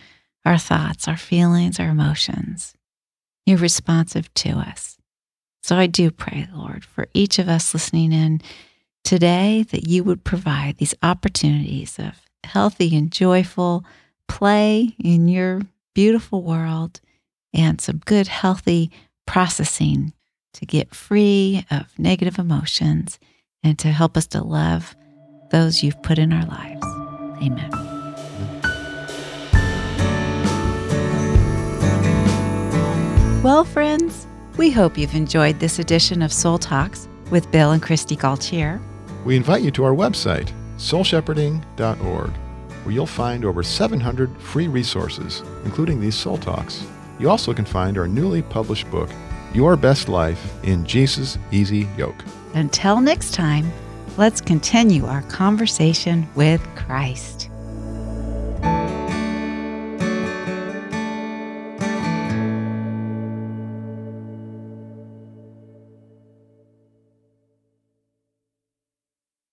our 0.44 0.58
thoughts, 0.58 1.08
our 1.08 1.16
feelings, 1.16 1.80
our 1.80 1.88
emotions. 1.88 2.75
You're 3.46 3.58
responsive 3.58 4.32
to 4.34 4.50
us. 4.50 4.98
So 5.62 5.76
I 5.76 5.86
do 5.86 6.10
pray, 6.10 6.48
Lord, 6.52 6.84
for 6.84 7.06
each 7.14 7.38
of 7.38 7.48
us 7.48 7.72
listening 7.72 8.12
in 8.12 8.40
today 9.04 9.64
that 9.70 9.88
you 9.88 10.04
would 10.04 10.24
provide 10.24 10.76
these 10.76 10.94
opportunities 11.02 11.98
of 11.98 12.20
healthy 12.44 12.96
and 12.96 13.10
joyful 13.10 13.84
play 14.28 14.94
in 15.02 15.28
your 15.28 15.62
beautiful 15.94 16.42
world 16.42 17.00
and 17.54 17.80
some 17.80 17.98
good, 18.04 18.28
healthy 18.28 18.90
processing 19.26 20.12
to 20.54 20.66
get 20.66 20.94
free 20.94 21.64
of 21.70 21.98
negative 21.98 22.38
emotions 22.38 23.18
and 23.62 23.78
to 23.78 23.88
help 23.88 24.16
us 24.16 24.26
to 24.28 24.42
love 24.42 24.94
those 25.50 25.82
you've 25.82 26.02
put 26.02 26.18
in 26.18 26.32
our 26.32 26.46
lives. 26.46 26.86
Amen. 27.42 27.85
Well, 33.46 33.62
friends, 33.62 34.26
we 34.56 34.72
hope 34.72 34.98
you've 34.98 35.14
enjoyed 35.14 35.60
this 35.60 35.78
edition 35.78 36.20
of 36.20 36.32
Soul 36.32 36.58
Talks 36.58 37.08
with 37.30 37.48
Bill 37.52 37.70
and 37.70 37.80
Kristi 37.80 38.18
Gaultiere. 38.18 38.80
We 39.24 39.36
invite 39.36 39.62
you 39.62 39.70
to 39.70 39.84
our 39.84 39.92
website, 39.92 40.50
soulshepherding.org, 40.78 42.30
where 42.30 42.92
you'll 42.92 43.06
find 43.06 43.44
over 43.44 43.62
700 43.62 44.36
free 44.42 44.66
resources, 44.66 45.44
including 45.64 46.00
these 46.00 46.16
Soul 46.16 46.38
Talks. 46.38 46.84
You 47.20 47.30
also 47.30 47.54
can 47.54 47.64
find 47.64 47.96
our 47.96 48.08
newly 48.08 48.42
published 48.42 48.90
book, 48.90 49.10
your 49.54 49.76
Best 49.76 50.08
Life 50.08 50.52
in 50.64 50.84
Jesus' 50.84 51.38
Easy 51.52 51.86
Yoke. 51.96 52.24
Until 52.54 53.00
next 53.00 53.32
time, 53.32 53.70
let's 54.16 54.40
continue 54.40 55.06
our 55.06 55.22
conversation 55.22 56.28
with 56.34 56.60
Christ. 56.74 57.48